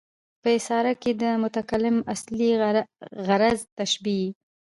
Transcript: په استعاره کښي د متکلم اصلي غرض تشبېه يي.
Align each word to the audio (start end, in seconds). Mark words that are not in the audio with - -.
په 0.41 0.49
استعاره 0.57 0.93
کښي 1.01 1.13
د 1.21 1.23
متکلم 1.43 1.97
اصلي 2.13 2.49
غرض 3.25 3.59
تشبېه 3.77 4.17
يي. 4.23 4.29